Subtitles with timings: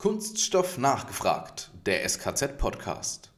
[0.00, 3.32] Kunststoff nachgefragt, der SKZ-Podcast.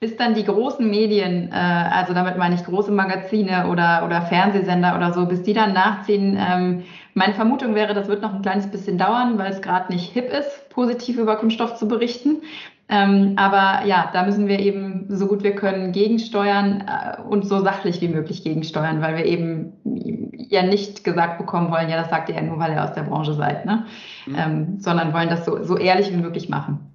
[0.00, 4.96] Bis dann die großen Medien, äh, also damit meine ich große Magazine oder, oder Fernsehsender
[4.96, 6.36] oder so, bis die dann nachziehen.
[6.36, 6.82] Ähm,
[7.14, 10.28] meine Vermutung wäre, das wird noch ein kleines bisschen dauern, weil es gerade nicht hip
[10.28, 12.42] ist, positiv über Kunststoff zu berichten.
[12.88, 17.60] Ähm, aber ja, da müssen wir eben so gut wir können gegensteuern äh, und so
[17.62, 22.28] sachlich wie möglich gegensteuern, weil wir eben ja nicht gesagt bekommen wollen, ja, das sagt
[22.28, 23.86] ihr ja nur, weil ihr aus der Branche seid, ne?
[24.26, 24.36] Mhm.
[24.36, 26.93] Ähm, sondern wollen das so, so ehrlich wie möglich machen.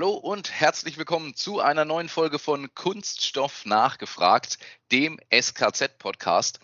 [0.00, 4.60] Hallo und herzlich willkommen zu einer neuen Folge von Kunststoff nachgefragt,
[4.92, 6.60] dem SKZ-Podcast.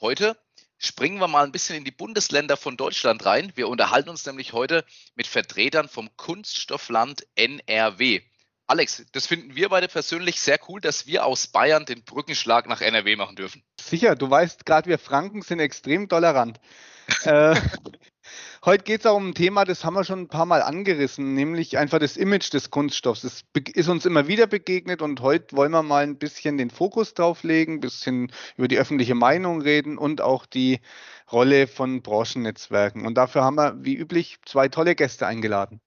[0.00, 0.38] Heute
[0.78, 3.52] springen wir mal ein bisschen in die Bundesländer von Deutschland rein.
[3.54, 4.82] Wir unterhalten uns nämlich heute
[5.14, 8.22] mit Vertretern vom Kunststoffland NRW.
[8.66, 12.80] Alex, das finden wir beide persönlich sehr cool, dass wir aus Bayern den Brückenschlag nach
[12.80, 13.62] NRW machen dürfen.
[13.78, 16.58] Sicher, du weißt gerade, wir Franken sind extrem tolerant.
[17.24, 17.60] äh,
[18.64, 21.34] Heute geht es auch um ein Thema, das haben wir schon ein paar Mal angerissen,
[21.34, 23.24] nämlich einfach das Image des Kunststoffs.
[23.24, 23.44] Es
[23.74, 27.42] ist uns immer wieder begegnet und heute wollen wir mal ein bisschen den Fokus drauf
[27.42, 30.80] legen, ein bisschen über die öffentliche Meinung reden und auch die
[31.30, 33.06] Rolle von Branchennetzwerken.
[33.06, 35.80] Und dafür haben wir, wie üblich, zwei tolle Gäste eingeladen.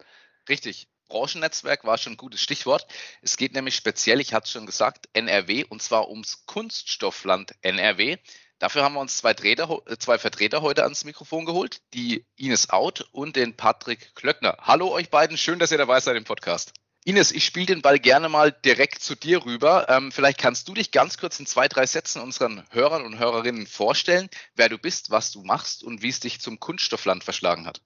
[0.48, 0.88] Richtig.
[1.08, 2.86] Branchennetzwerk war schon ein gutes Stichwort.
[3.22, 8.18] Es geht nämlich speziell, ich hatte es schon gesagt, NRW und zwar ums Kunststoffland NRW.
[8.60, 12.72] Dafür haben wir uns zwei, Träder, äh, zwei Vertreter heute ans Mikrofon geholt, die Ines
[12.72, 14.58] Out und den Patrick Klöckner.
[14.62, 16.74] Hallo euch beiden, schön, dass ihr dabei seid im Podcast.
[17.06, 19.88] Ines, ich spiele den Ball gerne mal direkt zu dir rüber.
[19.90, 23.68] Ähm, vielleicht kannst du dich ganz kurz in zwei, drei Sätzen unseren Hörern und Hörerinnen
[23.68, 27.82] vorstellen, wer du bist, was du machst und wie es dich zum Kunststoffland verschlagen hat.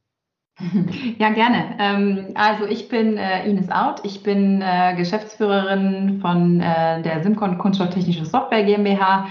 [1.18, 1.76] Ja, gerne.
[1.80, 4.02] Ähm, also ich bin äh, Ines Out.
[4.04, 9.28] Ich bin äh, Geschäftsführerin von äh, der Simcon Kunststofftechnische Software GmbH.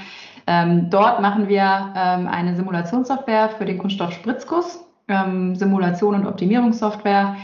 [0.50, 7.36] Ähm, dort machen wir ähm, eine Simulationssoftware für den Kunststoff Spritzguss, ähm, Simulation und Optimierungssoftware.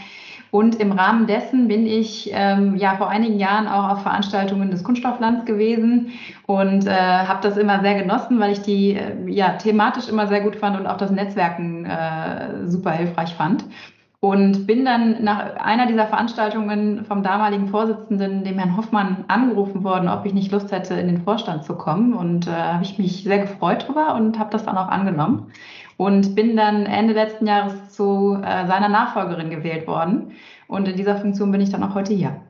[0.50, 4.82] Und im Rahmen dessen bin ich ähm, ja vor einigen Jahren auch auf Veranstaltungen des
[4.82, 6.08] Kunststofflands gewesen
[6.46, 10.40] und äh, habe das immer sehr genossen, weil ich die äh, ja thematisch immer sehr
[10.40, 13.64] gut fand und auch das Netzwerken äh, super hilfreich fand.
[14.20, 20.08] Und bin dann nach einer dieser Veranstaltungen vom damaligen Vorsitzenden, dem Herrn Hoffmann, angerufen worden,
[20.08, 22.14] ob ich nicht Lust hätte, in den Vorstand zu kommen.
[22.14, 25.52] Und äh, habe ich mich sehr gefreut drüber und habe das dann auch angenommen.
[25.98, 30.32] Und bin dann Ende letzten Jahres zu äh, seiner Nachfolgerin gewählt worden.
[30.66, 32.40] Und in dieser Funktion bin ich dann auch heute hier.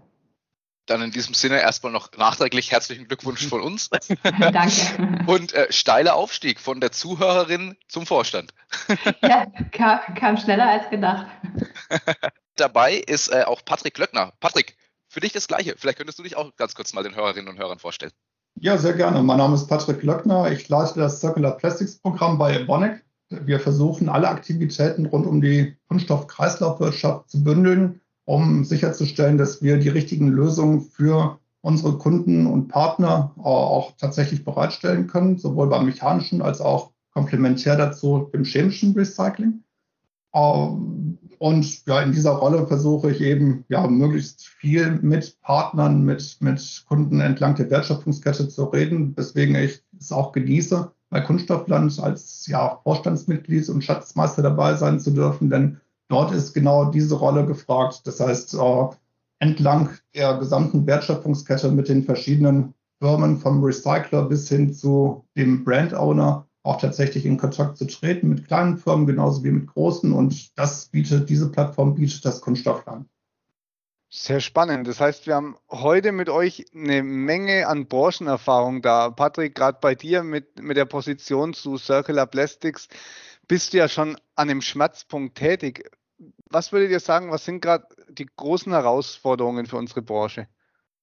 [0.87, 3.91] Dann in diesem Sinne erstmal noch nachträglich herzlichen Glückwunsch von uns.
[4.23, 5.25] Danke.
[5.27, 8.55] Und äh, steiler Aufstieg von der Zuhörerin zum Vorstand.
[9.23, 11.27] ja, kam, kam schneller als gedacht.
[12.57, 14.33] Dabei ist äh, auch Patrick Glöckner.
[14.39, 14.77] Patrick,
[15.09, 15.75] für dich das Gleiche.
[15.77, 18.13] Vielleicht könntest du dich auch ganz kurz mal den Hörerinnen und Hörern vorstellen.
[18.59, 19.23] Ja, sehr gerne.
[19.23, 20.51] Mein Name ist Patrick Glöckner.
[20.51, 23.05] Ich leite das Circular Plastics Programm bei Evonik.
[23.29, 29.89] Wir versuchen alle Aktivitäten rund um die Kunststoffkreislaufwirtschaft zu bündeln um sicherzustellen, dass wir die
[29.89, 36.61] richtigen Lösungen für unsere Kunden und Partner auch tatsächlich bereitstellen können, sowohl beim mechanischen als
[36.61, 39.63] auch komplementär dazu im chemischen Recycling.
[40.35, 46.37] Ähm, und ja, in dieser Rolle versuche ich eben ja möglichst viel mit Partnern, mit,
[46.41, 52.47] mit Kunden entlang der Wertschöpfungskette zu reden, weswegen ich es auch genieße, bei Kunststoffland als
[52.47, 58.03] ja, Vorstandsmitglied und Schatzmeister dabei sein zu dürfen, denn Dort ist genau diese Rolle gefragt.
[58.05, 58.87] Das heißt, äh,
[59.39, 65.95] entlang der gesamten Wertschöpfungskette mit den verschiedenen Firmen vom Recycler bis hin zu dem Brand
[65.95, 70.13] Owner auch tatsächlich in Kontakt zu treten mit kleinen Firmen genauso wie mit großen.
[70.13, 73.07] Und das bietet, diese Plattform bietet das Kunststoffland.
[74.09, 74.87] Sehr spannend.
[74.87, 79.11] Das heißt, wir haben heute mit euch eine Menge an Branchenerfahrung da.
[79.11, 82.89] Patrick, gerade bei dir mit, mit der Position zu Circular Plastics
[83.49, 85.91] bist du ja schon an dem Schmerzpunkt tätig.
[86.51, 90.47] Was würdet ihr sagen, was sind gerade die großen Herausforderungen für unsere Branche?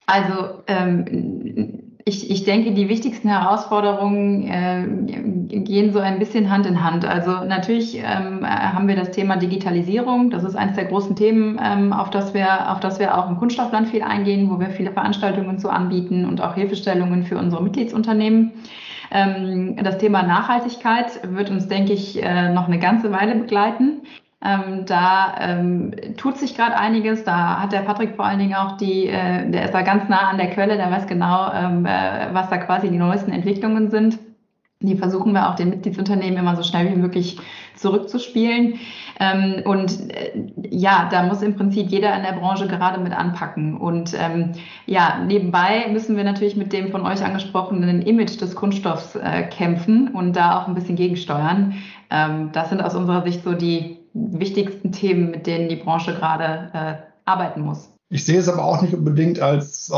[0.05, 6.83] Also ähm, ich, ich denke, die wichtigsten Herausforderungen äh, gehen so ein bisschen Hand in
[6.83, 7.05] Hand.
[7.05, 10.29] Also natürlich ähm, haben wir das Thema Digitalisierung.
[10.29, 13.37] Das ist eines der großen Themen, ähm, auf, das wir, auf das wir auch im
[13.37, 18.51] Kunststoffland viel eingehen, wo wir viele Veranstaltungen zu anbieten und auch Hilfestellungen für unsere Mitgliedsunternehmen.
[19.13, 24.01] Ähm, das Thema Nachhaltigkeit wird uns, denke ich, äh, noch eine ganze Weile begleiten.
[24.43, 27.23] Ähm, da ähm, tut sich gerade einiges.
[27.23, 30.29] Da hat der Patrick vor allen Dingen auch die, äh, der ist da ganz nah
[30.29, 34.17] an der Quelle, der weiß genau, ähm, äh, was da quasi die neuesten Entwicklungen sind.
[34.87, 37.37] Die versuchen wir auch den Mitgliedsunternehmen immer so schnell wie möglich
[37.75, 38.75] zurückzuspielen.
[39.19, 40.33] Ähm, und äh,
[40.69, 43.77] ja, da muss im Prinzip jeder in der Branche gerade mit anpacken.
[43.77, 44.51] Und ähm,
[44.85, 50.09] ja, nebenbei müssen wir natürlich mit dem von euch angesprochenen Image des Kunststoffs äh, kämpfen
[50.09, 51.75] und da auch ein bisschen gegensteuern.
[52.09, 56.69] Ähm, das sind aus unserer Sicht so die wichtigsten Themen, mit denen die Branche gerade
[56.73, 56.95] äh,
[57.25, 57.89] arbeiten muss.
[58.09, 59.91] Ich sehe es aber auch nicht unbedingt als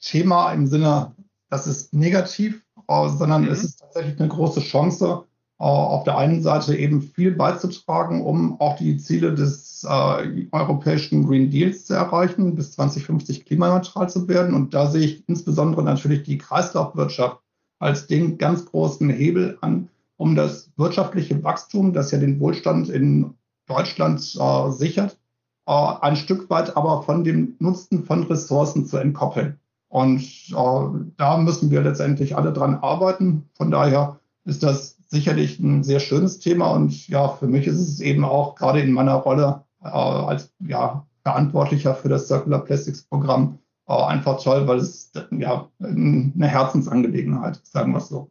[0.00, 1.12] Thema im Sinne,
[1.50, 3.48] das ist negativ, sondern mhm.
[3.48, 5.24] es ist tatsächlich eine große Chance,
[5.60, 11.26] äh, auf der einen Seite eben viel beizutragen, um auch die Ziele des äh, europäischen
[11.26, 14.54] Green Deals zu erreichen, bis 2050 klimaneutral zu werden.
[14.54, 17.40] Und da sehe ich insbesondere natürlich die Kreislaufwirtschaft
[17.80, 23.34] als den ganz großen Hebel an, um das wirtschaftliche Wachstum, das ja den Wohlstand in
[23.66, 25.18] Deutschland äh, sichert,
[25.66, 29.58] äh, ein Stück weit aber von dem Nutzen von Ressourcen zu entkoppeln.
[29.88, 33.48] Und äh, da müssen wir letztendlich alle dran arbeiten.
[33.54, 36.72] Von daher ist das sicherlich ein sehr schönes Thema.
[36.72, 41.06] Und ja, für mich ist es eben auch gerade in meiner Rolle äh, als ja,
[41.22, 47.92] Verantwortlicher für das Circular Plastics Programm äh, einfach toll, weil es ja eine Herzensangelegenheit sagen
[47.92, 48.30] wir es so.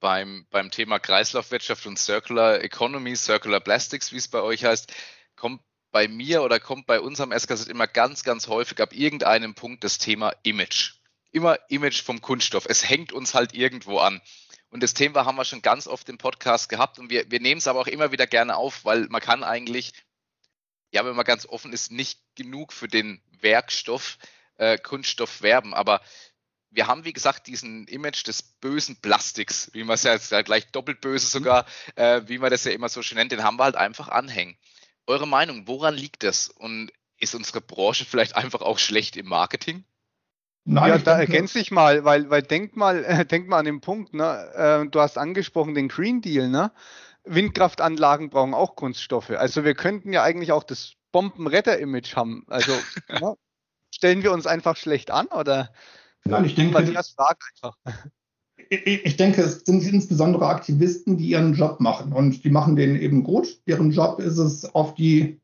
[0.00, 4.92] Beim, beim Thema Kreislaufwirtschaft und Circular Economy, Circular Plastics, wie es bei euch heißt,
[5.36, 9.84] kommt bei mir oder kommt bei unserem SKZ immer ganz, ganz häufig ab irgendeinem Punkt
[9.84, 10.94] das Thema Image.
[11.30, 12.66] Immer Image vom Kunststoff.
[12.68, 14.20] Es hängt uns halt irgendwo an.
[14.70, 17.58] Und das Thema haben wir schon ganz oft im Podcast gehabt und wir, wir nehmen
[17.58, 19.92] es aber auch immer wieder gerne auf, weil man kann eigentlich,
[20.90, 24.18] ja, wenn man ganz offen ist, nicht genug für den Werkstoff
[24.58, 25.72] äh, Kunststoff werben.
[25.72, 26.02] Aber
[26.70, 30.70] wir haben, wie gesagt, diesen Image des bösen Plastiks, wie man es ja jetzt gleich
[30.70, 31.30] doppelt böse mhm.
[31.30, 34.08] sogar, äh, wie man das ja immer so schön nennt, den haben wir halt einfach
[34.08, 34.58] anhängen.
[35.08, 36.48] Eure Meinung, woran liegt das?
[36.48, 39.84] Und ist unsere Branche vielleicht einfach auch schlecht im Marketing?
[40.64, 43.80] Nein, ja, da ergänze ich mal, weil, weil denk mal, äh, denk mal an den
[43.80, 44.84] Punkt, ne?
[44.84, 46.72] Äh, du hast angesprochen den Green Deal, ne?
[47.24, 49.30] Windkraftanlagen brauchen auch Kunststoffe.
[49.30, 52.44] Also wir könnten ja eigentlich auch das Bombenretter-Image haben.
[52.48, 52.72] Also
[53.08, 53.34] ne?
[53.94, 55.72] stellen wir uns einfach schlecht an oder?
[56.24, 57.76] Nein, ich denke, das fragt einfach.
[58.70, 63.24] Ich, denke, es sind insbesondere Aktivisten, die ihren Job machen und die machen den eben
[63.24, 63.60] gut.
[63.66, 65.40] Deren Job ist es, auf die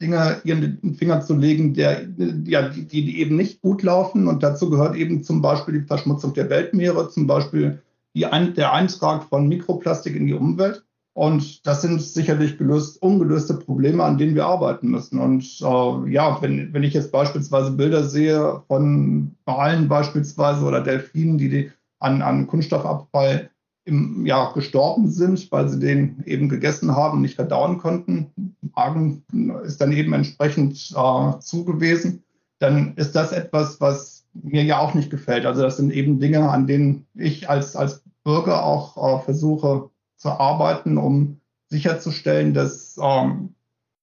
[0.00, 2.08] Dinge ihren Finger zu legen, der,
[2.44, 4.26] ja, die, die eben nicht gut laufen.
[4.26, 7.80] Und dazu gehört eben zum Beispiel die Verschmutzung der Weltmeere, zum Beispiel
[8.14, 8.26] die,
[8.56, 10.84] der Eintrag von Mikroplastik in die Umwelt.
[11.14, 15.18] Und das sind sicherlich gelöst, ungelöste Probleme, an denen wir arbeiten müssen.
[15.18, 21.36] Und äh, ja, wenn, wenn ich jetzt beispielsweise Bilder sehe von Walen beispielsweise oder Delfinen,
[21.36, 21.70] die, die
[22.02, 23.50] an, an Kunststoffabfall
[23.84, 28.54] im, ja, gestorben sind, weil sie den eben gegessen haben und nicht verdauen konnten.
[28.74, 29.24] Magen
[29.64, 32.22] ist dann eben entsprechend äh, zugewiesen.
[32.58, 35.46] Dann ist das etwas, was mir ja auch nicht gefällt.
[35.46, 40.30] Also das sind eben Dinge, an denen ich als, als Bürger auch äh, versuche zu
[40.30, 43.54] arbeiten, um sicherzustellen, dass ähm,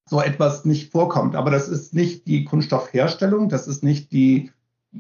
[0.10, 1.36] so etwas nicht vorkommt.
[1.36, 4.52] Aber das ist nicht die Kunststoffherstellung, das ist nicht die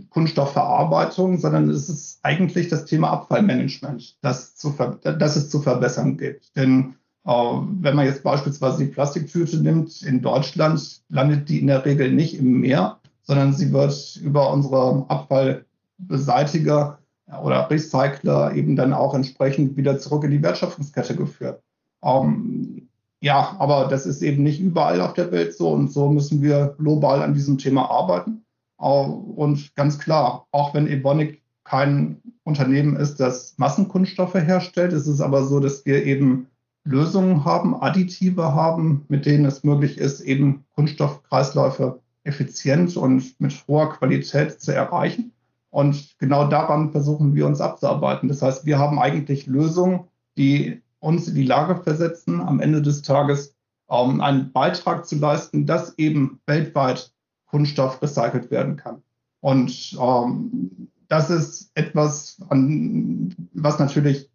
[0.09, 6.55] Kunststoffverarbeitung, sondern es ist eigentlich das Thema Abfallmanagement, das, zu das es zu verbessern gibt.
[6.55, 6.95] Denn
[7.25, 12.11] äh, wenn man jetzt beispielsweise die Plastiktüte nimmt, in Deutschland landet die in der Regel
[12.11, 16.99] nicht im Meer, sondern sie wird über unsere Abfallbeseitiger
[17.43, 21.61] oder Recycler eben dann auch entsprechend wieder zurück in die Wertschöpfungskette geführt.
[22.03, 22.89] Ähm,
[23.21, 26.75] ja, aber das ist eben nicht überall auf der Welt so und so müssen wir
[26.77, 28.45] global an diesem Thema arbeiten.
[28.79, 35.43] Und ganz klar, auch wenn Evonik kein Unternehmen ist, das Massenkunststoffe herstellt, ist es aber
[35.43, 36.47] so, dass wir eben
[36.85, 43.91] Lösungen haben, Additive haben, mit denen es möglich ist, eben Kunststoffkreisläufe effizient und mit hoher
[43.91, 45.33] Qualität zu erreichen.
[45.69, 48.29] Und genau daran versuchen wir uns abzuarbeiten.
[48.29, 50.05] Das heißt, wir haben eigentlich Lösungen,
[50.37, 53.55] die uns in die Lage versetzen, am Ende des Tages
[53.87, 57.11] um, einen Beitrag zu leisten, dass eben weltweit
[57.49, 59.01] Kunststoff recycelt werden kann.
[59.41, 64.29] Und ähm, das ist etwas, an, was natürlich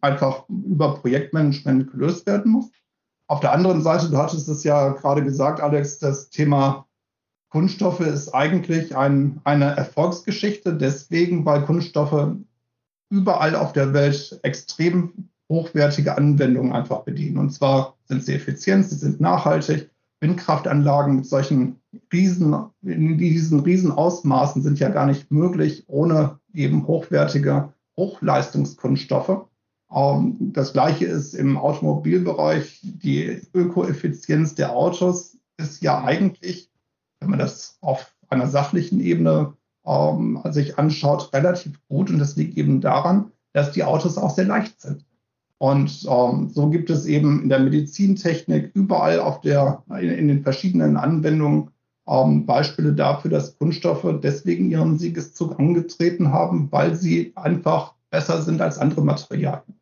[0.00, 2.70] einfach über Projektmanagement gelöst werden muss.
[3.26, 6.86] Auf der anderen Seite, du hattest es ja gerade gesagt, Alex, das Thema
[7.50, 12.36] Kunststoffe ist eigentlich ein, eine Erfolgsgeschichte, deswegen, weil Kunststoffe
[13.10, 17.38] überall auf der Welt extrem hochwertige Anwendungen einfach bedienen.
[17.38, 19.90] Und zwar sind sie effizient, sie sind nachhaltig.
[20.20, 21.76] Windkraftanlagen mit solchen
[22.12, 29.46] Riesen, in diesen Riesenausmaßen sind ja gar nicht möglich ohne eben hochwertige Hochleistungskunststoffe.
[29.92, 32.80] Ähm, das gleiche ist im Automobilbereich.
[32.82, 36.70] Die Ökoeffizienz der Autos ist ja eigentlich,
[37.20, 42.10] wenn man das auf einer sachlichen Ebene ähm, sich anschaut, relativ gut.
[42.10, 45.04] Und das liegt eben daran, dass die Autos auch sehr leicht sind.
[45.60, 50.42] Und ähm, so gibt es eben in der Medizintechnik überall auf der, in, in den
[50.42, 51.68] verschiedenen Anwendungen
[52.08, 58.62] ähm, Beispiele dafür, dass Kunststoffe deswegen ihren Siegeszug angetreten haben, weil sie einfach besser sind
[58.62, 59.74] als andere Materialien.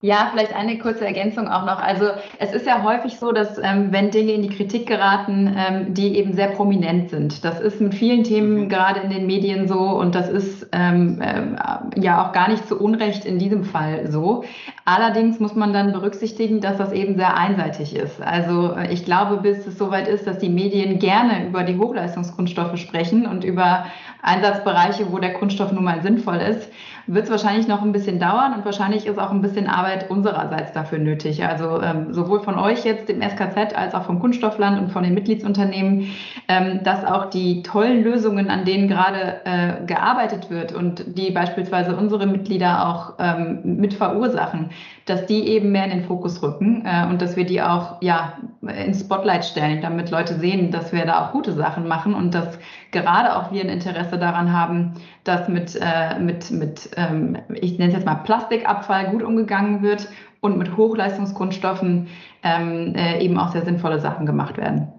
[0.00, 1.80] Ja, vielleicht eine kurze Ergänzung auch noch.
[1.80, 5.94] Also es ist ja häufig so, dass ähm, wenn Dinge in die Kritik geraten, ähm,
[5.94, 7.44] die eben sehr prominent sind.
[7.44, 8.68] Das ist mit vielen Themen mhm.
[8.68, 12.78] gerade in den Medien so und das ist ähm, äh, ja auch gar nicht zu
[12.78, 14.44] Unrecht in diesem Fall so.
[14.88, 18.22] Allerdings muss man dann berücksichtigen, dass das eben sehr einseitig ist.
[18.22, 22.78] Also äh, ich glaube, bis es soweit ist, dass die Medien gerne über die Hochleistungskunststoffe
[22.78, 23.86] sprechen und über
[24.22, 26.70] Einsatzbereiche, wo der Kunststoff nun mal sinnvoll ist,
[27.08, 30.72] wird es wahrscheinlich noch ein bisschen dauern und wahrscheinlich ist auch ein bisschen Arbeit unsererseits
[30.72, 31.44] dafür nötig.
[31.44, 35.14] Also ähm, sowohl von euch jetzt, dem SKZ, als auch vom Kunststoffland und von den
[35.14, 36.10] Mitgliedsunternehmen,
[36.48, 41.96] ähm, dass auch die tollen Lösungen, an denen gerade äh, gearbeitet wird und die beispielsweise
[41.96, 44.70] unsere Mitglieder auch ähm, mit verursachen,
[45.04, 48.38] dass die eben mehr in den Fokus rücken äh, und dass wir die auch ja
[48.62, 52.58] ins Spotlight stellen, damit Leute sehen, dass wir da auch gute Sachen machen und dass
[52.90, 57.88] gerade auch wir ein Interesse daran haben, dass mit, äh, mit, mit ähm, ich nenne
[57.88, 60.08] es jetzt mal Plastikabfall gut umgegangen wird
[60.40, 62.08] und mit Hochleistungskunststoffen
[62.42, 64.92] ähm, äh, eben auch sehr sinnvolle Sachen gemacht werden.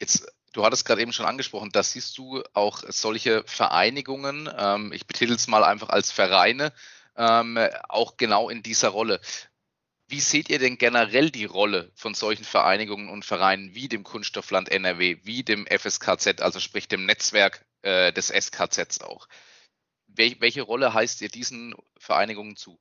[0.00, 5.04] Jetzt Du hattest gerade eben schon angesprochen, da siehst du auch solche Vereinigungen, ähm, ich
[5.04, 6.72] betitel es mal einfach als Vereine,
[7.16, 9.20] ähm, auch genau in dieser Rolle.
[10.06, 14.68] Wie seht ihr denn generell die Rolle von solchen Vereinigungen und Vereinen wie dem Kunststoffland
[14.68, 19.26] NRW, wie dem FSKZ, also sprich dem Netzwerk äh, des SKZs auch?
[20.06, 22.78] Wel welche Rolle heißt ihr diesen Vereinigungen zu?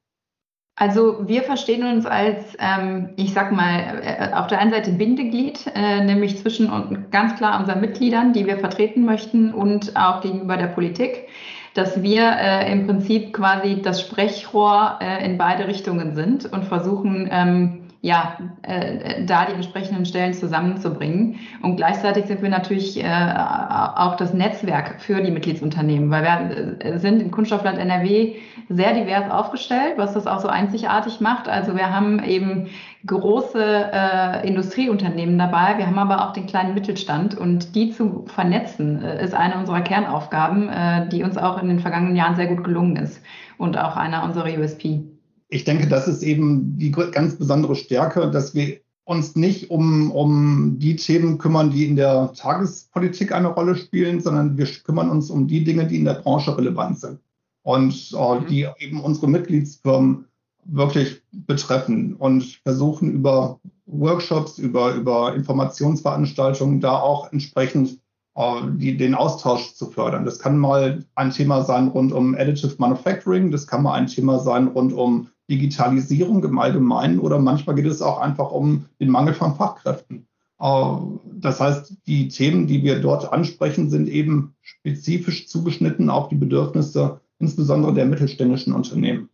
[0.76, 5.72] Also wir verstehen uns als, ähm, ich sag mal, äh, auf der einen Seite Bindeglied,
[5.76, 10.58] äh, nämlich zwischen und ganz klar unseren Mitgliedern, die wir vertreten möchten und auch gegenüber
[10.58, 11.28] der Politik
[11.74, 17.28] dass wir äh, im Prinzip quasi das Sprechrohr äh, in beide Richtungen sind und versuchen,
[17.32, 21.40] ähm, ja, äh, da die entsprechenden Stellen zusammenzubringen.
[21.62, 27.00] Und gleichzeitig sind wir natürlich äh, auch das Netzwerk für die Mitgliedsunternehmen, weil wir äh,
[27.00, 28.36] sind im Kunststoffland NRW
[28.68, 31.48] sehr divers aufgestellt, was das auch so einzigartig macht.
[31.48, 32.68] Also wir haben eben
[33.06, 39.02] große äh, Industrieunternehmen dabei, wir haben aber auch den kleinen Mittelstand und die zu vernetzen
[39.02, 42.66] äh, ist eine unserer Kernaufgaben, äh, die uns auch in den vergangenen Jahren sehr gut
[42.66, 43.24] gelungen ist
[43.58, 45.13] und auch einer unserer USP
[45.54, 50.80] ich denke, das ist eben die ganz besondere Stärke, dass wir uns nicht um, um
[50.80, 55.48] die Themen kümmern, die in der Tagespolitik eine Rolle spielen, sondern wir kümmern uns um
[55.48, 57.20] die Dinge, die in der Branche relevant sind
[57.64, 58.48] und äh, mhm.
[58.48, 60.26] die eben unsere Mitgliedsfirmen
[60.66, 68.00] wirklich betreffen und versuchen über Workshops, über, über Informationsveranstaltungen da auch entsprechend
[68.36, 70.26] äh, die, den Austausch zu fördern.
[70.26, 74.40] Das kann mal ein Thema sein rund um Additive Manufacturing, das kann mal ein Thema
[74.40, 79.34] sein rund um Digitalisierung im Allgemeinen oder manchmal geht es auch einfach um den Mangel
[79.34, 80.28] von Fachkräften.
[80.60, 80.96] Äh,
[81.34, 87.20] das heißt, die Themen, die wir dort ansprechen, sind eben spezifisch zugeschnitten auf die Bedürfnisse
[87.40, 89.30] insbesondere der mittelständischen Unternehmen.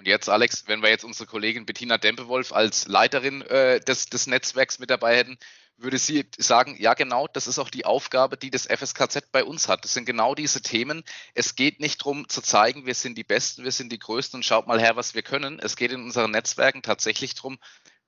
[0.00, 4.26] Und jetzt, Alex, wenn wir jetzt unsere Kollegin Bettina Dempewolf als Leiterin äh, des, des
[4.26, 5.36] Netzwerks mit dabei hätten,
[5.76, 9.68] würde sie sagen, ja genau, das ist auch die Aufgabe, die das FSKZ bei uns
[9.68, 9.84] hat.
[9.84, 11.04] Das sind genau diese Themen.
[11.34, 14.42] Es geht nicht darum zu zeigen, wir sind die Besten, wir sind die Größten und
[14.42, 15.58] schaut mal her, was wir können.
[15.58, 17.58] Es geht in unseren Netzwerken tatsächlich darum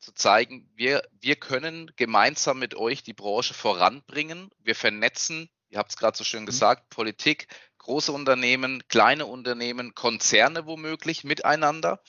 [0.01, 4.49] zu zeigen, wir, wir können gemeinsam mit euch die Branche voranbringen.
[4.61, 6.47] Wir vernetzen, ihr habt es gerade so schön mhm.
[6.47, 7.49] gesagt, Politik,
[7.83, 12.01] große Unternehmen, kleine Unternehmen, Konzerne womöglich miteinander.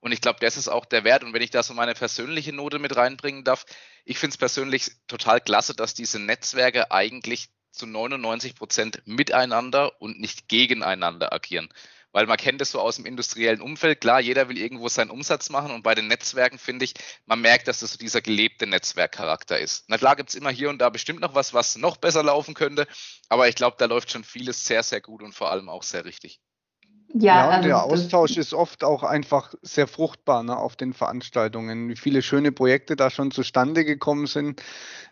[0.00, 1.24] Und ich glaube, das ist auch der Wert.
[1.24, 3.64] Und wenn ich da so meine persönliche Note mit reinbringen darf,
[4.04, 10.18] ich finde es persönlich total klasse, dass diese Netzwerke eigentlich zu 99 Prozent miteinander und
[10.18, 11.68] nicht gegeneinander agieren.
[12.12, 14.00] Weil man kennt es so aus dem industriellen Umfeld.
[14.00, 16.94] Klar, jeder will irgendwo seinen Umsatz machen und bei den Netzwerken finde ich,
[17.26, 19.84] man merkt, dass das so dieser gelebte Netzwerkcharakter ist.
[19.88, 22.54] Na klar gibt es immer hier und da bestimmt noch was, was noch besser laufen
[22.54, 22.86] könnte,
[23.28, 26.04] aber ich glaube, da läuft schon vieles sehr, sehr gut und vor allem auch sehr
[26.04, 26.40] richtig.
[27.14, 31.88] Ja, ja also der Austausch ist oft auch einfach sehr fruchtbar ne, auf den Veranstaltungen.
[31.88, 34.62] Wie viele schöne Projekte da schon zustande gekommen sind,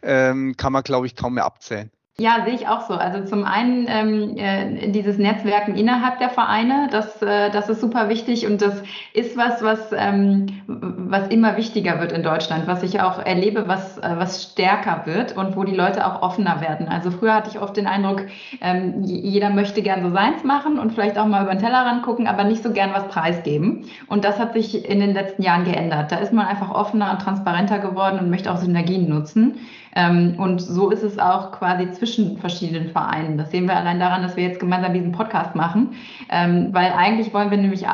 [0.03, 1.91] ähm, kann man, glaube ich, kaum mehr abzählen.
[2.21, 2.95] Ja, sehe ich auch so.
[2.95, 8.09] Also zum einen ähm, äh, dieses Netzwerken innerhalb der Vereine, das, äh, das ist super
[8.09, 8.83] wichtig und das
[9.13, 13.99] ist was, was, ähm, was immer wichtiger wird in Deutschland, was ich auch erlebe, was,
[13.99, 16.89] äh, was stärker wird und wo die Leute auch offener werden.
[16.89, 18.23] Also früher hatte ich oft den Eindruck,
[18.63, 22.27] ähm, jeder möchte gern so seins machen und vielleicht auch mal über den Tellerrand gucken,
[22.27, 23.85] aber nicht so gern was preisgeben.
[24.09, 26.11] Und das hat sich in den letzten Jahren geändert.
[26.11, 29.61] Da ist man einfach offener und transparenter geworden und möchte auch Synergien nutzen.
[29.99, 33.37] Ähm, und so ist es auch quasi zwischen verschiedenen Vereinen.
[33.37, 35.97] Das sehen wir allein daran, dass wir jetzt gemeinsam diesen Podcast machen,
[36.31, 37.85] ähm, weil eigentlich wollen wir nämlich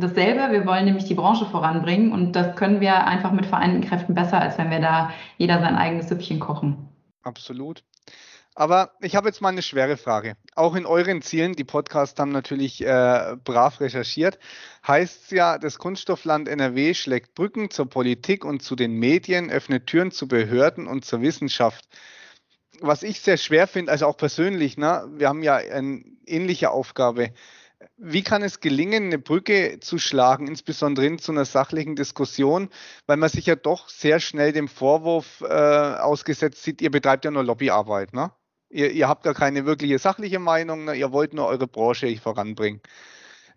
[0.00, 4.12] dasselbe, wir wollen nämlich die Branche voranbringen und das können wir einfach mit vereinten Kräften
[4.12, 6.88] besser, als wenn wir da jeder sein eigenes Süppchen kochen.
[7.22, 7.84] Absolut.
[8.54, 10.36] Aber ich habe jetzt mal eine schwere Frage.
[10.54, 14.38] Auch in euren Zielen, die Podcasts haben natürlich äh, brav recherchiert,
[14.86, 19.86] heißt es ja, das Kunststoffland NRW schlägt Brücken zur Politik und zu den Medien, öffnet
[19.86, 21.88] Türen zu Behörden und zur Wissenschaft.
[22.80, 27.32] Was ich sehr schwer finde, also auch persönlich, ne, wir haben ja eine ähnliche Aufgabe.
[27.96, 32.68] Wie kann es gelingen, eine Brücke zu schlagen, insbesondere in zu einer sachlichen Diskussion,
[33.06, 37.30] weil man sich ja doch sehr schnell dem Vorwurf äh, ausgesetzt sieht, ihr betreibt ja
[37.30, 38.30] nur Lobbyarbeit, ne?
[38.72, 40.94] Ihr, ihr habt gar keine wirkliche sachliche Meinung, ne?
[40.94, 42.80] ihr wollt nur eure Branche voranbringen.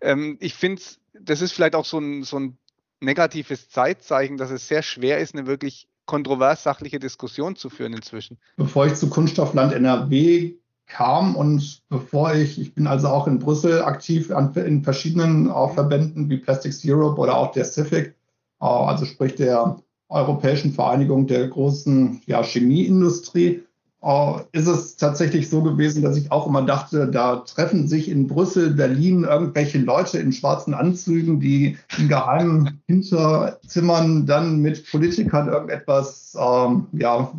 [0.02, 0.82] Ähm, ich finde,
[1.18, 2.58] das ist vielleicht auch so ein, so ein
[3.00, 8.38] negatives Zeitzeichen, dass es sehr schwer ist, eine wirklich kontrovers sachliche Diskussion zu führen inzwischen.
[8.56, 10.54] Bevor ich zu Kunststoffland NRW
[10.86, 15.74] kam und bevor ich, ich bin also auch in Brüssel aktiv an, in verschiedenen auch
[15.74, 18.14] Verbänden wie Plastics Europe oder auch der CIFIC,
[18.60, 19.76] äh, also sprich der
[20.08, 23.65] Europäischen Vereinigung der großen ja, Chemieindustrie.
[24.06, 28.28] Äh, ist es tatsächlich so gewesen, dass ich auch immer dachte, da treffen sich in
[28.28, 36.36] Brüssel, Berlin irgendwelche Leute in schwarzen Anzügen, die in geheimen Hinterzimmern dann mit Politikern irgendetwas
[36.38, 37.32] ähm, ja,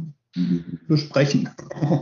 [0.90, 1.50] besprechen.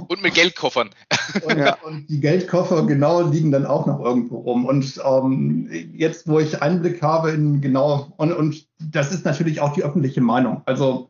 [0.07, 0.89] Und mit Geldkoffern.
[1.45, 1.77] Und, ja.
[1.84, 4.65] und, die Geldkoffer genau liegen dann auch noch irgendwo rum.
[4.65, 9.74] Und ähm, jetzt, wo ich Einblick habe in genau, und, und das ist natürlich auch
[9.74, 10.62] die öffentliche Meinung.
[10.65, 11.10] Also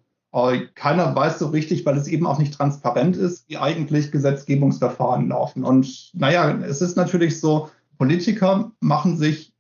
[0.76, 5.64] keiner weiß so richtig, weil es eben auch nicht transparent ist, wie eigentlich Gesetzgebungsverfahren laufen.
[5.64, 9.54] Und naja, es ist natürlich so, Politiker machen sich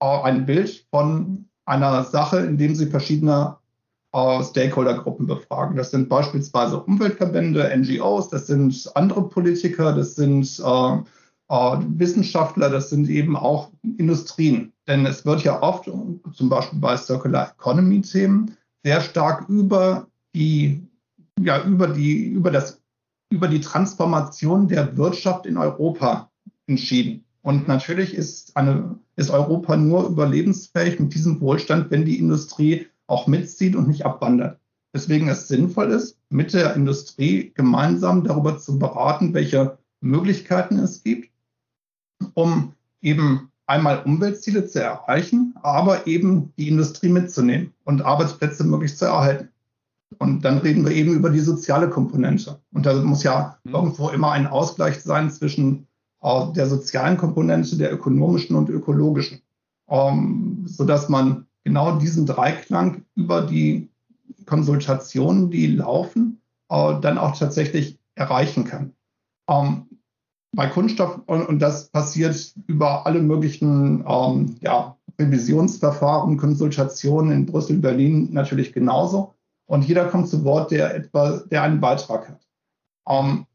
[0.00, 3.56] ein Bild von einer Sache, indem sie verschiedene
[4.14, 5.76] Stakeholdergruppen befragen.
[5.76, 10.96] Das sind beispielsweise Umweltverbände, NGOs, das sind andere Politiker, das sind äh,
[11.48, 14.72] äh, Wissenschaftler, das sind eben auch Industrien.
[14.86, 20.86] Denn es wird ja oft, zum Beispiel bei Circular Economy Themen, sehr stark über die,
[21.40, 22.80] ja, über die, über das,
[23.30, 26.30] über die Transformation der Wirtschaft in Europa
[26.66, 27.24] entschieden.
[27.42, 33.26] Und natürlich ist eine, ist Europa nur überlebensfähig mit diesem Wohlstand, wenn die Industrie auch
[33.26, 34.58] mitzieht und nicht abwandert.
[34.94, 41.30] Deswegen es sinnvoll ist, mit der Industrie gemeinsam darüber zu beraten, welche Möglichkeiten es gibt,
[42.34, 49.06] um eben einmal Umweltziele zu erreichen, aber eben die Industrie mitzunehmen und Arbeitsplätze möglichst zu
[49.06, 49.48] erhalten.
[50.18, 52.60] Und dann reden wir eben über die soziale Komponente.
[52.72, 53.74] Und da muss ja mhm.
[53.74, 55.86] irgendwo immer ein Ausgleich sein zwischen
[56.22, 59.42] äh, der sozialen Komponente, der ökonomischen und ökologischen,
[59.88, 63.88] ähm, sodass man genau diesen Dreiklang über die
[64.46, 68.92] Konsultationen, die laufen, äh, dann auch tatsächlich erreichen kann.
[69.48, 69.86] Ähm,
[70.54, 77.78] bei Kunststoff, und, und, das passiert über alle möglichen ähm, ja, Revisionsverfahren, Konsultationen in Brüssel,
[77.78, 79.34] Berlin natürlich genauso
[79.66, 82.40] und jeder kommt zu Wort, der etwa, der einen Beitrag hat.
[83.08, 83.46] Ähm,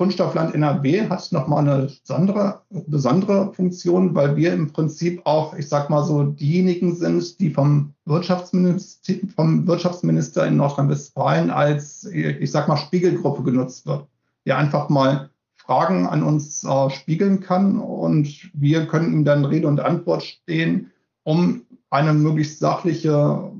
[0.00, 5.90] Kunststoffland NRW hat nochmal eine besondere, besondere Funktion, weil wir im Prinzip auch, ich sag
[5.90, 12.78] mal so, diejenigen sind, die vom Wirtschaftsminister, vom Wirtschaftsminister in Nordrhein-Westfalen als, ich sag mal,
[12.78, 14.06] Spiegelgruppe genutzt wird,
[14.46, 19.68] der einfach mal Fragen an uns äh, spiegeln kann und wir können ihm dann Rede
[19.68, 20.90] und Antwort stehen,
[21.24, 23.52] um eine möglichst sachliche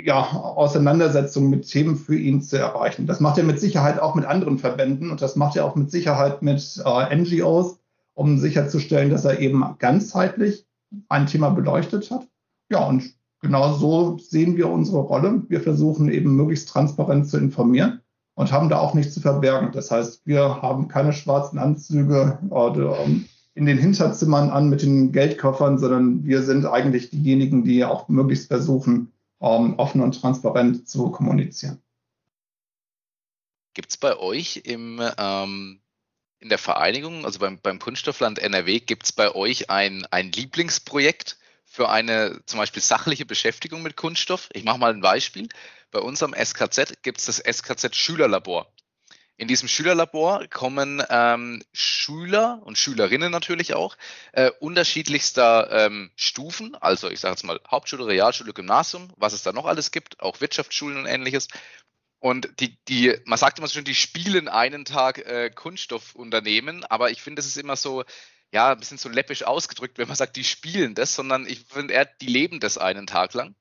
[0.00, 3.06] ja, Auseinandersetzung mit Themen für ihn zu erreichen.
[3.06, 5.90] Das macht er mit Sicherheit auch mit anderen Verbänden und das macht er auch mit
[5.90, 7.78] Sicherheit mit äh, NGOs,
[8.14, 10.66] um sicherzustellen, dass er eben ganzheitlich
[11.08, 12.26] ein Thema beleuchtet hat.
[12.70, 15.42] Ja, und genau so sehen wir unsere Rolle.
[15.48, 18.00] Wir versuchen eben möglichst transparent zu informieren
[18.34, 19.72] und haben da auch nichts zu verbergen.
[19.72, 25.12] Das heißt, wir haben keine schwarzen Anzüge oder, ähm, in den Hinterzimmern an mit den
[25.12, 29.12] Geldkoffern, sondern wir sind eigentlich diejenigen, die auch möglichst versuchen,
[29.46, 31.82] offen und transparent zu kommunizieren.
[33.74, 35.80] Gibt es bei euch im, ähm,
[36.38, 41.38] in der Vereinigung, also beim, beim Kunststoffland NRW, gibt es bei euch ein, ein Lieblingsprojekt
[41.64, 44.48] für eine zum Beispiel sachliche Beschäftigung mit Kunststoff?
[44.52, 45.48] Ich mache mal ein Beispiel.
[45.90, 48.72] Bei unserem SKZ gibt es das SKZ Schülerlabor.
[49.38, 53.96] In diesem Schülerlabor kommen ähm, Schüler und Schülerinnen natürlich auch
[54.32, 59.52] äh, unterschiedlichster ähm, Stufen, also ich sage jetzt mal Hauptschule, Realschule, Gymnasium, was es da
[59.52, 61.48] noch alles gibt, auch Wirtschaftsschulen und ähnliches.
[62.18, 67.10] Und die, die, man sagt immer so schön, die spielen einen Tag äh, Kunststoffunternehmen, aber
[67.10, 68.04] ich finde, es ist immer so,
[68.52, 71.92] ja, ein bisschen so läppisch ausgedrückt, wenn man sagt, die spielen das, sondern ich finde
[71.92, 73.54] eher, die leben das einen Tag lang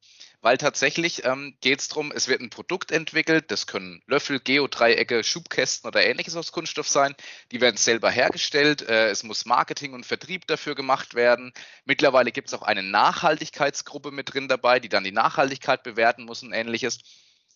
[0.46, 5.24] weil tatsächlich ähm, geht es darum, es wird ein Produkt entwickelt, das können Löffel, Geodreiecke,
[5.24, 7.16] Schubkästen oder ähnliches aus Kunststoff sein,
[7.52, 11.52] die werden selber hergestellt, äh, es muss Marketing und Vertrieb dafür gemacht werden.
[11.86, 16.44] Mittlerweile gibt es auch eine Nachhaltigkeitsgruppe mit drin dabei, die dann die Nachhaltigkeit bewerten muss
[16.44, 17.00] und ähnliches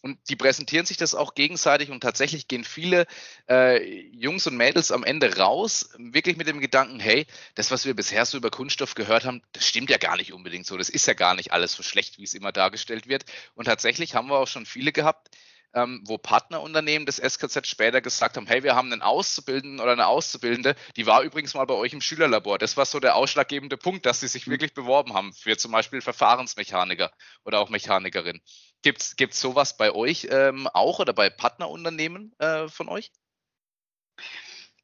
[0.01, 3.05] und die präsentieren sich das auch gegenseitig und tatsächlich gehen viele
[3.49, 7.95] äh, Jungs und Mädels am Ende raus, wirklich mit dem Gedanken, hey, das, was wir
[7.95, 10.77] bisher so über Kunststoff gehört haben, das stimmt ja gar nicht unbedingt so.
[10.77, 13.25] Das ist ja gar nicht alles so schlecht, wie es immer dargestellt wird.
[13.55, 15.29] Und tatsächlich haben wir auch schon viele gehabt,
[15.73, 20.07] ähm, wo Partnerunternehmen des SKZ später gesagt haben, hey, wir haben einen Auszubildenden oder eine
[20.07, 22.57] Auszubildende, die war übrigens mal bei euch im Schülerlabor.
[22.57, 24.51] Das war so der ausschlaggebende Punkt, dass sie sich mhm.
[24.51, 27.11] wirklich beworben haben für zum Beispiel Verfahrensmechaniker
[27.43, 28.41] oder auch Mechanikerin.
[28.81, 33.11] Gibt es sowas bei euch ähm, auch oder bei Partnerunternehmen äh, von euch?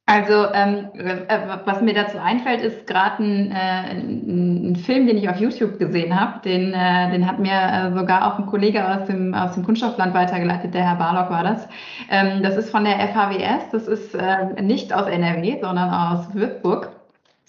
[0.08, 5.28] Also ähm, äh, was mir dazu einfällt, ist gerade ein, äh, ein, Film, den ich
[5.28, 6.40] auf YouTube gesehen habe.
[6.42, 10.14] Den, äh, den hat mir äh, sogar auch ein Kollege aus dem, aus dem Kunststoffland
[10.14, 11.66] weitergeleitet, der Herr Barlock war das.
[12.08, 16.92] Ähm, das ist von der FHWS, das ist äh, nicht aus NRW, sondern aus Würzburg.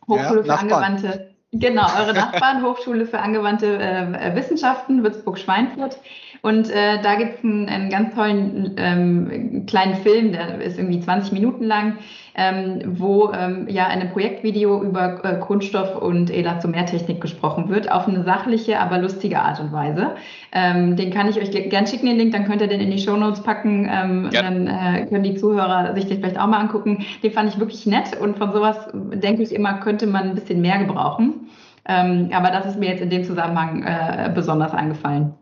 [0.08, 6.00] Hochschule ja, für angewandte Genau, eure Nachbarn, Hochschule für angewandte äh, Wissenschaften, Würzburg-Schweinfurt.
[6.42, 11.00] Und äh, da gibt es einen, einen, ganz tollen ähm, kleinen Film, der ist irgendwie
[11.00, 11.98] 20 Minuten lang,
[12.38, 18.08] ähm, wo ähm, ja in einem Projektvideo über äh, Kunststoff und Elastomertechnik gesprochen wird, auf
[18.08, 20.12] eine sachliche, aber lustige Art und Weise.
[20.52, 23.00] Ähm, den kann ich euch gern schicken, den Link, dann könnt ihr den in die
[23.00, 23.90] Show Notes packen.
[23.92, 24.44] Ähm, ja.
[24.44, 27.04] Dann äh, können die Zuhörer sich den vielleicht auch mal angucken.
[27.24, 30.62] Den fand ich wirklich nett und von sowas denke ich immer, könnte man ein bisschen
[30.62, 31.50] mehr gebrauchen.
[31.88, 35.34] Ähm, aber das ist mir jetzt in dem Zusammenhang äh, besonders eingefallen.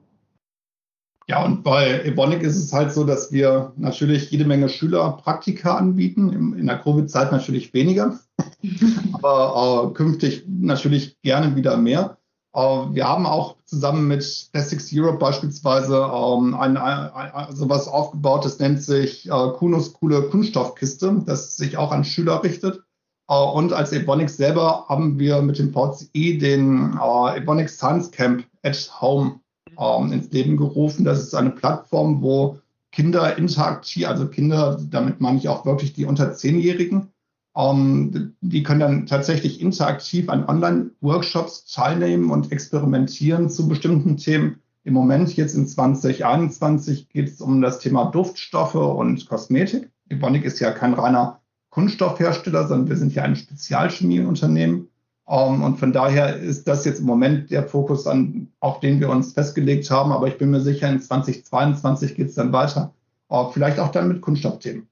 [1.27, 6.53] Ja, und bei Evonik ist es halt so, dass wir natürlich jede Menge Schülerpraktika anbieten.
[6.55, 8.19] In der Covid-Zeit natürlich weniger,
[9.13, 12.17] aber äh, künftig natürlich gerne wieder mehr.
[12.53, 18.45] Äh, wir haben auch zusammen mit Plastics Europe beispielsweise ähm, ein, ein, ein, sowas aufgebaut,
[18.45, 22.83] das nennt sich äh, Kunos coole Kunststoffkiste, das sich auch an Schüler richtet.
[23.27, 28.45] Äh, und als Evonik selber haben wir mit dem VCE den äh, Evonik Science Camp
[28.61, 29.39] at Home
[29.79, 31.05] ähm, ins Leben gerufen.
[31.05, 32.59] Das ist eine Plattform, wo
[32.91, 37.09] Kinder interaktiv, also Kinder, damit meine ich auch wirklich die unter Zehnjährigen,
[37.55, 44.61] ähm, die können dann tatsächlich interaktiv an Online-Workshops teilnehmen und experimentieren zu bestimmten Themen.
[44.83, 49.89] Im Moment, jetzt in 2021, geht es um das Thema Duftstoffe und Kosmetik.
[50.09, 54.89] Evonik ist ja kein reiner Kunststoffhersteller, sondern wir sind ja ein Spezialchemieunternehmen.
[55.27, 58.99] Um, ähm, und von daher ist das jetzt im Moment der Fokus, an, auf den
[58.99, 60.11] wir uns festgelegt haben.
[60.11, 62.93] Aber ich bin mir sicher, in 2022 geht es dann weiter.
[63.29, 64.87] Uh, vielleicht auch dann mit Kunststoffthemen.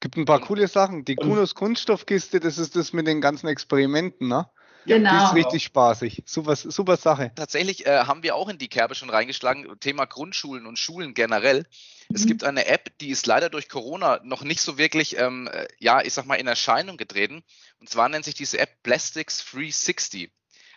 [0.00, 1.04] Gibt ein paar coole Sachen.
[1.04, 4.46] Die Kunos Kunststoffkiste, das ist das mit den ganzen Experimenten, ne?
[4.88, 5.10] Genau.
[5.10, 6.22] Die ist richtig spaßig.
[6.26, 7.30] Super, super Sache.
[7.34, 11.66] Tatsächlich äh, haben wir auch in die Kerbe schon reingeschlagen, Thema Grundschulen und Schulen generell.
[12.12, 12.28] Es mhm.
[12.28, 16.00] gibt eine App, die ist leider durch Corona noch nicht so wirklich, ähm, äh, ja,
[16.02, 17.42] ich sag mal, in Erscheinung getreten.
[17.80, 20.32] Und zwar nennt sich diese App Plastics 360.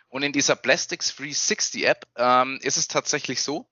[0.10, 3.70] Und in dieser Plastics 360 App ähm, ist es tatsächlich so,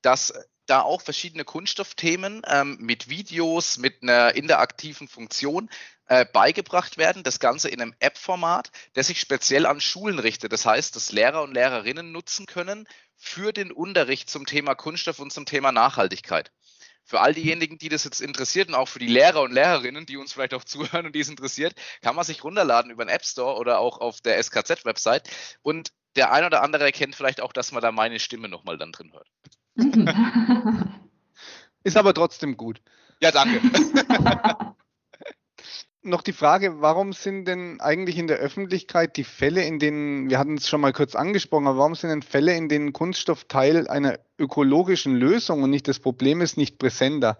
[0.00, 0.32] dass
[0.66, 5.68] da auch verschiedene Kunststoffthemen ähm, mit Videos, mit einer interaktiven Funktion
[6.06, 7.22] äh, beigebracht werden.
[7.22, 10.52] Das Ganze in einem App-Format, das sich speziell an Schulen richtet.
[10.52, 15.32] Das heißt, dass Lehrer und Lehrerinnen nutzen können für den Unterricht zum Thema Kunststoff und
[15.32, 16.52] zum Thema Nachhaltigkeit
[17.04, 20.16] für all diejenigen, die das jetzt interessiert und auch für die Lehrer und Lehrerinnen, die
[20.16, 23.24] uns vielleicht auch zuhören und die es interessiert, kann man sich runterladen über den App
[23.24, 25.28] Store oder auch auf der SKZ-Website.
[25.62, 28.92] Und der ein oder andere erkennt vielleicht auch, dass man da meine Stimme nochmal dann
[28.92, 29.28] drin hört.
[31.84, 32.80] Ist aber trotzdem gut.
[33.20, 33.60] Ja, danke.
[36.02, 40.38] noch die Frage, warum sind denn eigentlich in der Öffentlichkeit die Fälle, in denen, wir
[40.38, 43.86] hatten es schon mal kurz angesprochen, aber warum sind denn Fälle, in denen Kunststoff Teil
[43.88, 47.38] einer ökologischen Lösung und nicht das Problem ist, nicht präsenter?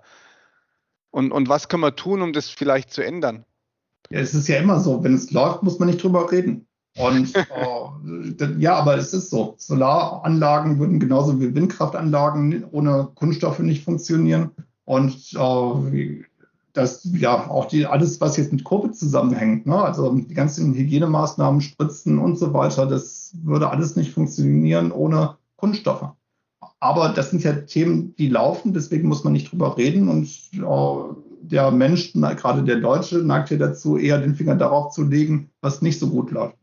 [1.10, 3.44] Und, und was können wir tun, um das vielleicht zu ändern?
[4.10, 6.66] Ja, es ist ja immer so, wenn es läuft, muss man nicht drüber reden.
[6.96, 7.34] Und
[8.40, 9.54] äh, ja, aber es ist so.
[9.58, 14.50] Solaranlagen würden genauso wie Windkraftanlagen ohne Kunststoffe nicht funktionieren.
[14.84, 16.22] Und äh,
[16.72, 19.76] dass ja auch die, alles, was jetzt mit Covid zusammenhängt, ne?
[19.76, 26.08] also die ganzen Hygienemaßnahmen, Spritzen und so weiter, das würde alles nicht funktionieren ohne Kunststoffe.
[26.80, 31.14] Aber das sind ja Themen, die laufen, deswegen muss man nicht drüber reden und äh,
[31.42, 35.82] der Mensch, gerade der Deutsche, neigt ja dazu, eher den Finger darauf zu legen, was
[35.82, 36.56] nicht so gut läuft.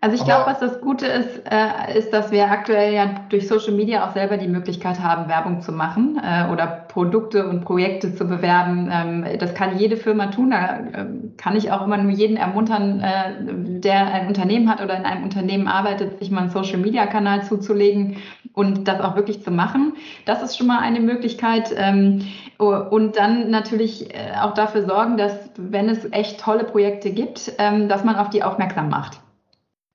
[0.00, 3.72] Also ich glaube, was das Gute ist, äh, ist, dass wir aktuell ja durch Social
[3.72, 8.26] Media auch selber die Möglichkeit haben, Werbung zu machen äh, oder Produkte und Projekte zu
[8.26, 8.90] bewerben.
[8.92, 10.50] Ähm, das kann jede Firma tun.
[10.50, 11.06] Da äh,
[11.36, 15.24] kann ich auch immer nur jeden ermuntern, äh, der ein Unternehmen hat oder in einem
[15.24, 18.18] Unternehmen arbeitet, sich mal einen Social Media Kanal zuzulegen
[18.52, 19.94] und das auch wirklich zu machen.
[20.26, 21.74] Das ist schon mal eine Möglichkeit.
[21.76, 22.26] Ähm,
[22.58, 27.88] und dann natürlich äh, auch dafür sorgen, dass, wenn es echt tolle Projekte gibt, ähm,
[27.88, 29.20] dass man auf die aufmerksam macht.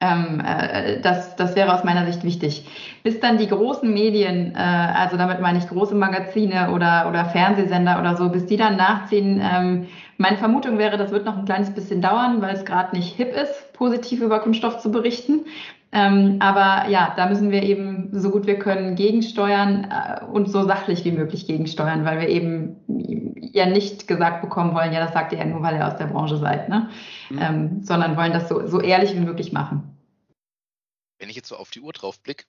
[0.04, 2.68] Ähm, äh, das, das wäre aus meiner Sicht wichtig.
[3.04, 8.00] Bis dann die großen Medien, äh, also damit meine ich große Magazine oder, oder Fernsehsender
[8.00, 9.42] oder so, bis die dann nachziehen.
[10.18, 13.34] meine Vermutung wäre, das wird noch ein kleines bisschen dauern, weil es gerade nicht hip
[13.34, 15.46] ist, positiv über Kunststoff zu berichten.
[15.96, 20.64] Ähm, aber ja, da müssen wir eben so gut wir können gegensteuern äh, und so
[20.64, 22.78] sachlich wie möglich gegensteuern, weil wir eben
[23.52, 26.08] ja nicht gesagt bekommen wollen, ja, das sagt ihr ja nur, weil ihr aus der
[26.08, 26.90] Branche seid, ne?
[27.30, 27.40] Mhm.
[27.40, 29.93] Ähm, sondern wollen das so, so ehrlich wie möglich machen.
[31.24, 32.44] Wenn ich jetzt so auf die Uhr drauf blicke,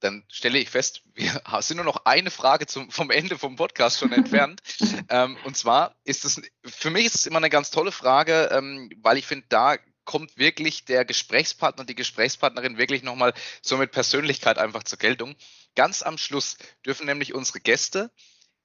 [0.00, 3.98] dann stelle ich fest, wir sind nur noch eine Frage zum, vom Ende vom Podcast
[3.98, 4.60] schon entfernt.
[5.08, 8.90] ähm, und zwar ist es, für mich ist es immer eine ganz tolle Frage, ähm,
[8.98, 14.58] weil ich finde, da kommt wirklich der Gesprächspartner, die Gesprächspartnerin wirklich nochmal so mit Persönlichkeit
[14.58, 15.34] einfach zur Geltung.
[15.74, 18.12] Ganz am Schluss dürfen nämlich unsere Gäste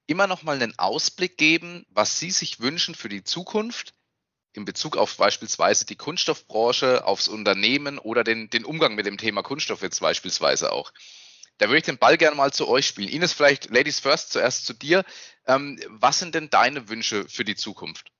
[0.08, 3.94] immer nochmal einen Ausblick geben, was sie sich wünschen für die Zukunft
[4.54, 9.42] in Bezug auf beispielsweise die Kunststoffbranche, aufs Unternehmen oder den, den Umgang mit dem Thema
[9.42, 10.92] Kunststoff jetzt beispielsweise auch.
[11.58, 13.10] Da würde ich den Ball gerne mal zu euch spielen.
[13.10, 15.04] Ines, vielleicht Ladies First zuerst zu dir.
[15.48, 18.12] Ähm, was sind denn deine Wünsche für die Zukunft?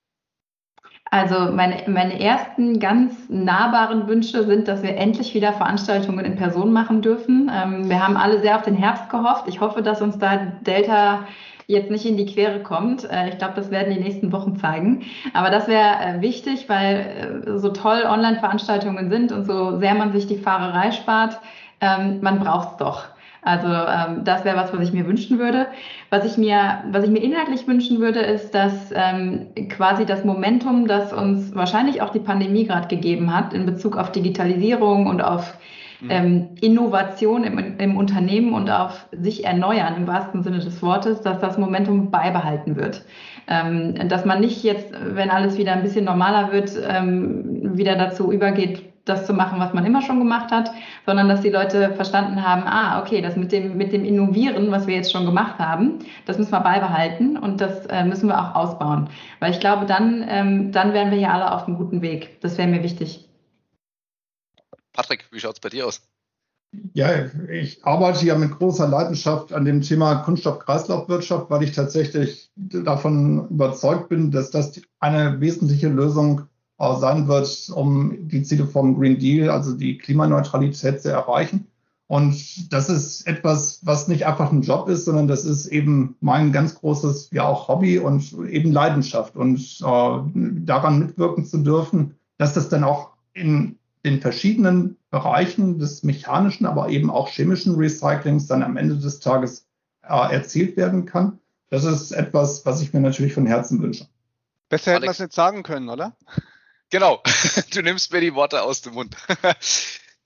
[1.10, 6.72] Also meine, meine ersten ganz nahbaren Wünsche sind, dass wir endlich wieder Veranstaltungen in Person
[6.72, 7.50] machen dürfen.
[7.52, 9.44] Ähm, wir haben alle sehr auf den Herbst gehofft.
[9.46, 11.28] Ich hoffe, dass uns da Delta
[11.66, 13.04] jetzt nicht in die Quere kommt.
[13.10, 15.02] Äh, ich glaube, das werden die nächsten Wochen zeigen.
[15.32, 20.12] Aber das wäre äh, wichtig, weil äh, so toll Online-Veranstaltungen sind und so sehr man
[20.12, 21.40] sich die Fahrerei spart,
[21.80, 23.04] ähm, man braucht es doch.
[23.44, 25.66] Also ähm, das wäre was, was ich mir wünschen würde.
[26.08, 30.88] Was ich mir, was ich mir inhaltlich wünschen würde, ist, dass ähm, quasi das Momentum,
[30.88, 35.58] das uns wahrscheinlich auch die Pandemie gerade gegeben hat in Bezug auf Digitalisierung und auf.
[36.08, 41.40] Ähm, Innovation im, im Unternehmen und auf sich erneuern im wahrsten Sinne des Wortes, dass
[41.40, 43.04] das Momentum beibehalten wird.
[43.46, 48.32] Ähm, dass man nicht jetzt, wenn alles wieder ein bisschen normaler wird, ähm, wieder dazu
[48.32, 50.70] übergeht, das zu machen, was man immer schon gemacht hat,
[51.04, 54.86] sondern dass die Leute verstanden haben, ah, okay, das mit dem, mit dem Innovieren, was
[54.86, 58.54] wir jetzt schon gemacht haben, das müssen wir beibehalten und das äh, müssen wir auch
[58.54, 59.08] ausbauen.
[59.40, 62.40] Weil ich glaube, dann, ähm, dann wären wir hier alle auf einem guten Weg.
[62.40, 63.23] Das wäre mir wichtig.
[64.94, 66.00] Patrick, wie schaut es bei dir aus?
[66.92, 73.48] Ja, ich arbeite ja mit großer Leidenschaft an dem Thema Kunststoff-Kreislaufwirtschaft, weil ich tatsächlich davon
[73.48, 76.42] überzeugt bin, dass das eine wesentliche Lösung
[76.78, 81.68] sein wird, um die Ziele vom Green Deal, also die Klimaneutralität zu erreichen.
[82.06, 86.52] Und das ist etwas, was nicht einfach ein Job ist, sondern das ist eben mein
[86.52, 89.36] ganz großes, ja auch Hobby und eben Leidenschaft.
[89.36, 90.18] Und äh,
[90.64, 96.90] daran mitwirken zu dürfen, dass das dann auch in den verschiedenen Bereichen des mechanischen, aber
[96.90, 99.66] eben auch chemischen Recyclings dann am Ende des Tages
[100.02, 101.40] äh, erzielt werden kann.
[101.70, 104.06] Das ist etwas, was ich mir natürlich von Herzen wünsche.
[104.68, 106.16] Besser hätten wir es nicht sagen können, oder?
[106.90, 107.20] Genau,
[107.72, 109.16] du nimmst mir die Worte aus dem Mund.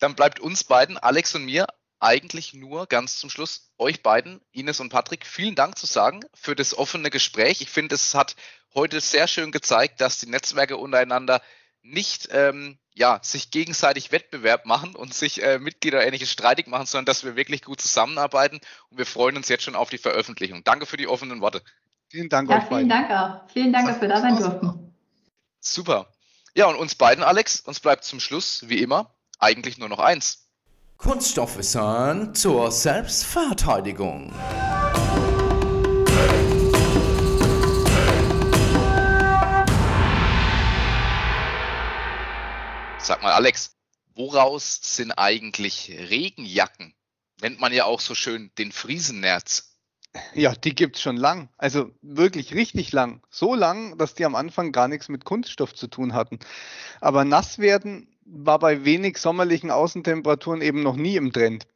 [0.01, 1.67] Dann bleibt uns beiden, Alex und mir,
[1.99, 6.55] eigentlich nur ganz zum Schluss euch beiden, Ines und Patrick, vielen Dank zu sagen für
[6.55, 7.63] das offene Gespräch.
[7.63, 8.37] Ich finde, es hat
[8.75, 11.41] heute sehr schön gezeigt, dass die Netzwerke untereinander
[11.83, 17.07] nicht ähm, ja, sich gegenseitig Wettbewerb machen und sich äh, Mitglieder ähnliches streitig machen, sondern
[17.07, 20.65] dass wir wirklich gut zusammenarbeiten und wir freuen uns jetzt schon auf die Veröffentlichung.
[20.65, 21.63] Danke für die offenen Worte.
[22.09, 23.09] Vielen Dank ja, euch Vielen beiden.
[23.09, 23.51] Dank auch.
[23.53, 24.95] Vielen Dank, dass wir da sein durften.
[25.61, 26.13] Super.
[26.55, 30.49] Ja, und uns beiden, Alex, uns bleibt zum Schluss, wie immer, eigentlich nur noch eins.
[30.97, 34.33] Kunststoffwissern zur Selbstverteidigung.
[43.09, 43.75] Sag mal, Alex,
[44.17, 46.93] woraus sind eigentlich Regenjacken?
[47.41, 49.79] Nennt man ja auch so schön den Friesennerz.
[50.35, 51.49] Ja, die gibt es schon lang.
[51.57, 53.23] Also wirklich richtig lang.
[53.31, 56.39] So lang, dass die am Anfang gar nichts mit Kunststoff zu tun hatten.
[57.01, 61.67] Aber nass werden war bei wenig sommerlichen Außentemperaturen eben noch nie im Trend.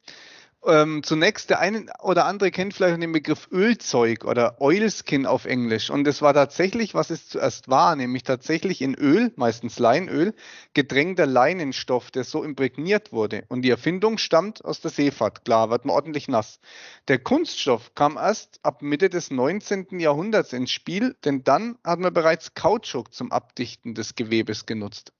[0.65, 5.89] Ähm, zunächst, der eine oder andere kennt vielleicht den Begriff Ölzeug oder Oilskin auf Englisch.
[5.89, 10.33] Und es war tatsächlich, was es zuerst war, nämlich tatsächlich in Öl, meistens Leinöl,
[10.73, 13.43] gedrängter Leinenstoff, der so imprägniert wurde.
[13.49, 15.43] Und die Erfindung stammt aus der Seefahrt.
[15.43, 16.61] Klar, wird man ordentlich nass.
[17.09, 19.99] Der Kunststoff kam erst ab Mitte des 19.
[19.99, 25.11] Jahrhunderts ins Spiel, denn dann hat man bereits Kautschuk zum Abdichten des Gewebes genutzt.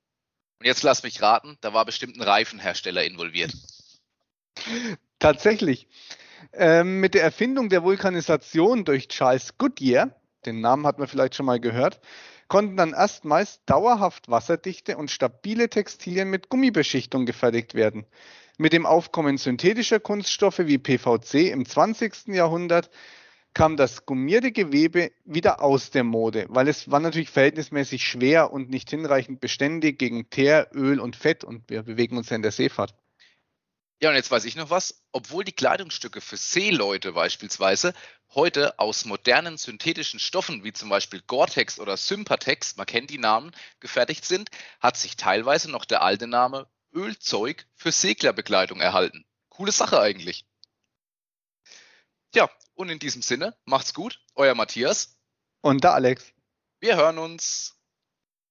[0.60, 3.52] Und jetzt lass mich raten, da war bestimmt ein Reifenhersteller involviert.
[5.24, 5.88] Tatsächlich.
[6.52, 10.12] Ähm, mit der Erfindung der Vulkanisation durch Charles Goodyear
[10.46, 12.00] den Namen hat man vielleicht schon mal gehört,
[12.48, 18.06] konnten dann erstmals dauerhaft wasserdichte und stabile Textilien mit Gummibeschichtung gefertigt werden.
[18.58, 22.28] Mit dem Aufkommen synthetischer Kunststoffe wie PVC im 20.
[22.28, 22.90] Jahrhundert
[23.54, 28.70] kam das gummierte Gewebe wieder aus der Mode, weil es war natürlich verhältnismäßig schwer und
[28.70, 32.52] nicht hinreichend beständig gegen Teer, Öl und Fett und wir bewegen uns ja in der
[32.52, 32.96] Seefahrt.
[34.02, 35.04] Ja, und jetzt weiß ich noch was.
[35.12, 37.94] Obwohl die Kleidungsstücke für Seeleute beispielsweise
[38.34, 43.52] heute aus modernen synthetischen Stoffen wie zum Beispiel Gore-Tex oder Sympatex, man kennt die Namen,
[43.80, 49.26] gefertigt sind, hat sich teilweise noch der alte Name Ölzeug für Seglerbekleidung erhalten.
[49.50, 50.46] Coole Sache eigentlich.
[52.36, 55.20] Ja, und in diesem Sinne, macht's gut, euer Matthias.
[55.62, 56.34] Und der Alex.
[56.80, 57.73] Wir hören uns.